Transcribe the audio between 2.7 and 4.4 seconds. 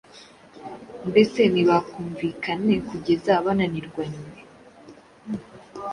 kugeza bananirwanywe,